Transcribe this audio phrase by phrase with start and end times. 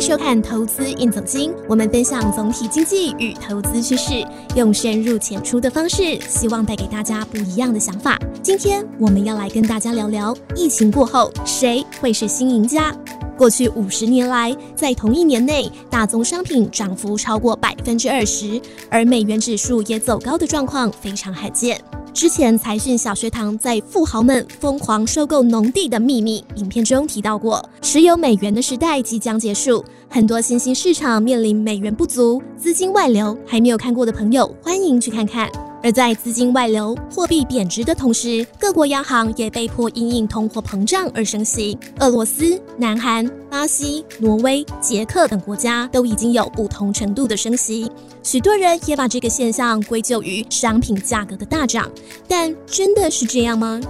[0.00, 4.26] 迎收看《投资应总经》，我们分享总体经济与投资趋势，
[4.56, 8.18] 用深入浅出的方式，希望带给大家不一样的想法。
[8.42, 12.96] 今天我们要来跟大家聊聊，疫情过后谁会是新赢家？
[13.36, 18.58] 过去五十年来，在同一年内，大宗商品涨幅超过百分之二十，
[18.88, 21.78] 而美元指数也走高的状况非常罕见。
[22.20, 35.50] 之前财讯小学堂在《富豪们疯狂收购农地的秘密》影片中提到过，持有美元的时代即将结束，很多新兴市场面临美元不足、资金外流，还没有看过的朋友，欢迎去看看。
[35.82, 41.78] 而在资金外流、货币贬值的同时，各国央行也被迫因应通货膨胀而升息。
[41.98, 47.90] 俄罗斯、南韩、巴西、挪威、捷克等国家都已经有不同程度的升息。
[48.22, 51.90] 许多人也把这个现象归咎于商品价格的大涨，
[52.28, 53.80] 但真的是这样吗？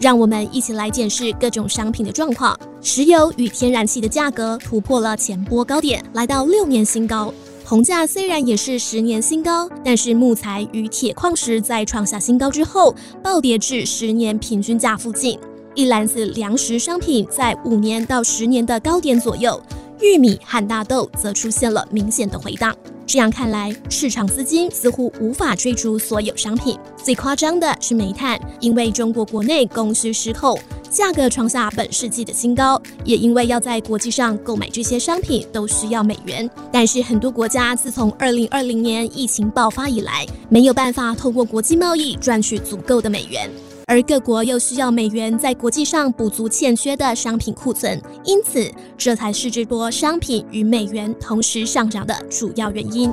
[0.00, 2.58] 让我们一起来检视各种商品的状况。
[2.80, 7.32] 石油与天然气的价格突破了前波高点，来到六年新高。
[7.64, 15.38] 铜价虽然也是十年新高，但是木材与铁矿石在创下新高之后暴跌至十年平均价附近。
[15.74, 19.58] 一篮子粮食商品在五年到十年的高点左右，
[20.02, 22.76] 玉米和大豆则出现了明显的回档。
[23.06, 26.78] 这样看来，市场资金似乎无法追逐所有商品。
[27.02, 30.58] 最夸张的是煤炭，因为中国国内供需失控。
[30.94, 36.48] 价格创下本世纪的新高，也因为要在国际上购买这些商品都需要美元。
[36.70, 43.50] 但是很多国家自从二零二零年疫情爆发以来，没有办法透过国际贸易赚取足够的美元，
[43.86, 53.12] 而各国又需要美元在国际上补足欠缺的商品库存，因此这才是这波商品与美元同时上涨的主要原因。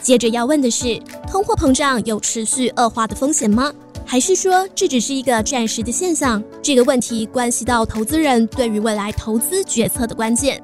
[0.00, 0.98] 接着要问的是，
[1.30, 3.70] 通货膨胀有持续恶化的风险吗？
[4.10, 6.42] 还是说这只是一个暂时的现象？
[6.62, 10.58] 这个问题关系到投资人对于未来投资决策的关键。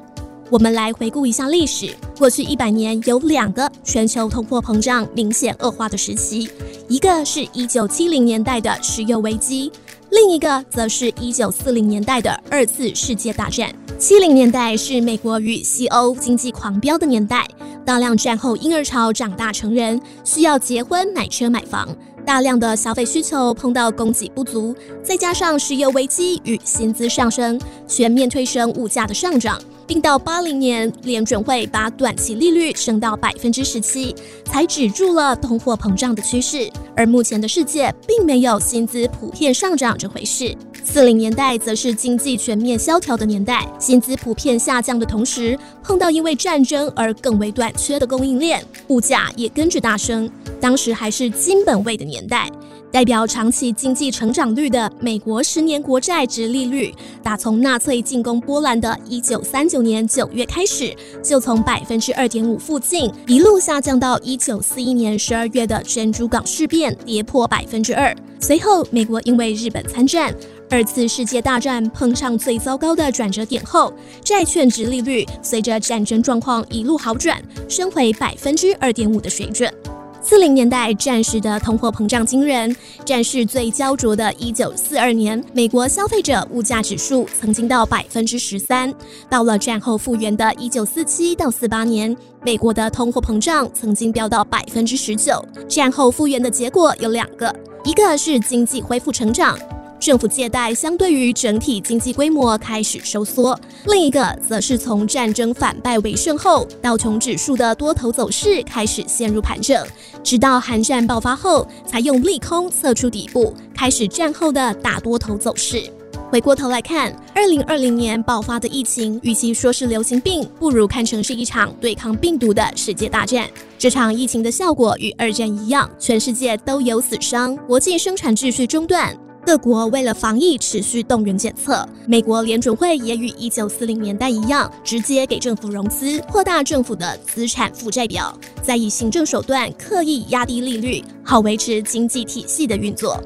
[0.48, 6.48] 我们来回顾一下历史，过去一百年有两个全球通货膨胀明显恶化的时期，
[6.88, 9.70] 一个是一九七零年代的石油危机，
[10.10, 13.70] 另一个则是一九四零年代的二次世界大战。
[13.98, 17.46] 七零年代是美国与西欧经济狂飙的年代，
[17.84, 21.86] 大量战后婴儿潮长大成人，需要结婚、买车、买房。
[22.24, 34.14] 大量的消费需求碰到供给不足，再加上石油危机与薪资上升，全面推升物价的上涨，并到八零年联准会把短期利率升到百分之十七，
[34.46, 36.70] 才止住了通货膨胀的趋势。
[36.96, 40.56] 而目前的世界并没有薪资普遍上涨这回事。
[40.84, 50.30] 四零年代则是经济全面萧条的年代，薪资普遍下降的同时，碰到因为战争而更为短缺的供应链，物价也跟着大升。
[50.60, 52.48] 当时还是金本位的年代，
[52.92, 68.14] 代表长期经济成长率的美国十年国债殖利率，打从纳粹进攻波兰的一九三九年九月开始，就从百分之二点五附近一路下降到一九四一年十二月的珍珠港事变，跌破百分之二。
[68.40, 70.32] 随后，美国因为日本参战。
[70.74, 79.72] 二次世界大战碰上最糟糕的转折点后，债券殖利率随着战争状况一路好转，升回百分之二点五的水准。
[80.20, 82.74] 四零年代战时的通货膨胀惊人，
[83.04, 88.92] 战事最焦灼的一九四二年，美国消费者物价指数曾经到百分之十三。
[89.30, 95.40] 到了战后复原的一九四七到四八年，美国的通货膨胀曾经飙到百分之十九。
[95.68, 99.56] 战后复原的结果有两个，一个是经济恢复成长。
[100.04, 109.82] 政府借贷相对于整体经济规模开始收缩，另一个则是从战争反败为胜后，道琼指数的多头走势开始陷入盘整，
[110.22, 115.82] 直到韩战爆发后，才用利空测出底部，开始战后的大多头走势。
[116.30, 123.48] 回过头来看，二零二零年爆发的疫情，与其说是流行病，不如看成是一场对抗病毒的世界大战。
[123.78, 129.16] 这场疫情的效果与二战一样，全世界都有死伤，国际生产秩序中断。
[129.46, 143.20] 各国为了防疫持续动员检测，美国联准会也与一九四零年代一样，直接给政府融资，扩大政府的资产负债表，再以行政手段刻意压低利率，好维持经济体系的运作。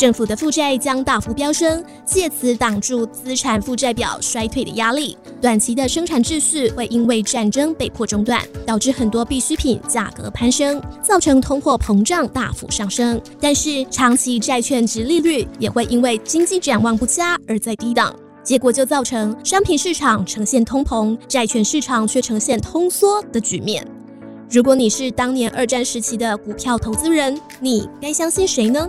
[0.00, 5.14] 政府的负债将大幅飙升，借此挡住资产负债表衰退的压力。
[5.42, 13.20] 短期的生产秩序会因为战争被迫中断，导致很多必需品价格攀升，造成通货膨胀大幅上升。
[13.38, 23.86] 但是长期债券殖利率也会因为经济展望不佳而在低档，结果就造成商品市场呈现通膨，债券市场却呈现通缩的局面。
[24.50, 28.88] 如果你是当年二战时期的股票投资人，你该相信谁呢？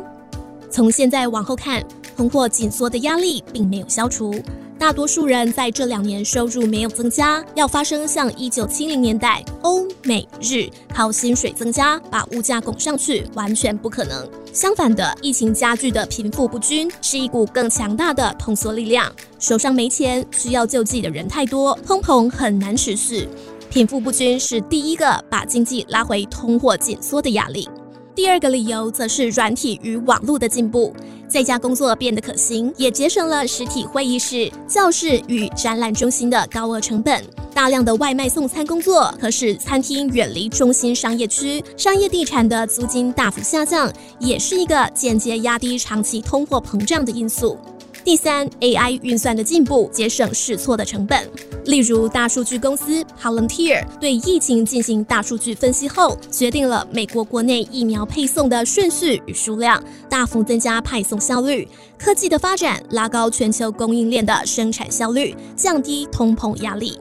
[0.71, 1.83] 从现在往后看，
[2.15, 4.33] 通货紧缩的压力并没有消除，
[4.79, 14.27] 大多数人在这两年收入没有增加，要发生像一九七零年代欧美日靠薪水增加把物价拱上去，完全不可能。
[14.53, 19.11] 相反的，疫情加剧的贫富不均是一股更强大的通缩力量。
[19.39, 23.27] 手上没钱，需要救济的人太多，通膨很难持续。
[23.69, 27.69] 贫富不均是第一个把经济拉回通货紧缩的压力。
[28.13, 30.93] 第二个理由则是软体与网络的进步，
[31.29, 37.23] 在家工作变得可行，也节省了实体会议室、教室与展览中心的高额成本。
[37.53, 47.57] 大量的外卖送餐工作，可使餐厅远离中心商业区，商业地产的租金大幅下降，也是一个间接压低长期通货膨胀的因素。
[48.03, 51.29] 第三，AI 运算的进步节省试错的成本。
[51.65, 61.67] 例如，大数据公司 Palantir 对疫情进行大数据分析后，决定了美国国内疫苗配送的顺序与数量，大幅增加派送效率。
[61.99, 66.97] 科技的发展拉高全球供应链的生产效率，降低通膨压力。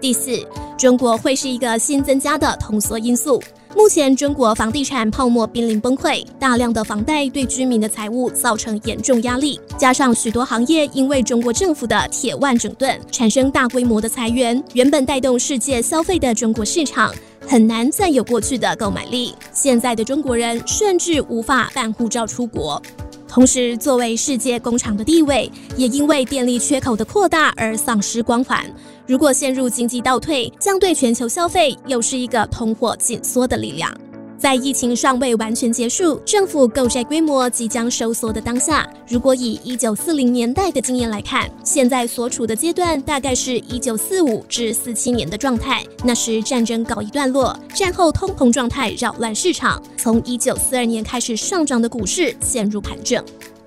[0.00, 0.46] 第四，
[0.78, 3.42] 中国会是一个新增加的通缩因素。
[3.76, 17.12] 目前，中国房地产泡沫濒临崩溃，大量的房贷对居民的财务造成严重压力，加上许多行业因为中国政府的铁腕整顿，产生大规模的裁员，原本带动世界消费的中国市场
[17.46, 19.34] 很难再有过去的购买力。
[19.52, 22.80] 现在的中国人甚至无法办护照出国。
[23.26, 28.64] 同时，作为世界工厂的地位，也因为电力缺口的扩大而丧失光环。
[29.06, 33.94] 如果陷入经济倒退，将对全球消费又是一个通货紧缩的力量。
[34.38, 45.82] 在疫情尚未完全结束，政府购债规模即将收缩的当下，如果以一九四零年代的经验来看，现在所处的阶段大概是一九四五至四七年的状态。
[46.02, 53.24] 那时战争告一段落，战后通膨状态扰乱市场，从一九四二年开始上涨的股市陷入盘整。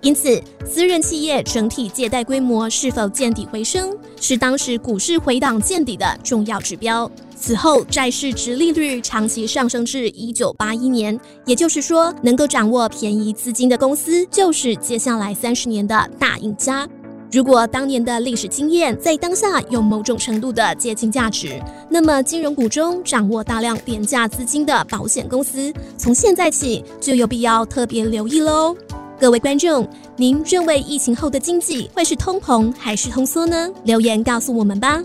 [0.08, 7.12] 因此，私人企业整体借贷规模是否见底回升，是当时股市回档见底的重要指标。
[7.36, 16.88] 此后，债市殖利率长期上升至一九八一年，也就是说，能够掌握便宜资金的公司，就是接下来三十年的大赢家。
[17.30, 28.74] 如果当年的历史经验在当下有某种程度的借鉴价值，那么金融股中掌握大量廉价资金的保险公司，从现在起就有必要特别留意喽。
[29.20, 33.68] 各位观众，您认为疫情后的经济会是通膨还是通缩呢？
[33.84, 35.02] 留言告诉我们吧。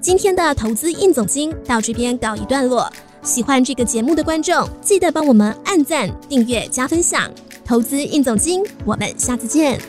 [0.00, 2.90] 今天的投资硬总经到这边告一段落。
[3.22, 7.28] 喜欢这个节目的观众，记得帮我们按赞、订阅、加分享。
[7.64, 9.80] 投资硬总经，我们下次见。